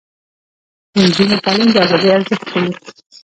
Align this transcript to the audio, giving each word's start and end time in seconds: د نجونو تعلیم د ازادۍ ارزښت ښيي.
د 0.93 0.95
نجونو 1.05 1.35
تعلیم 1.45 1.69
د 1.73 1.77
ازادۍ 1.85 2.09
ارزښت 2.15 2.45
ښيي. 2.51 2.71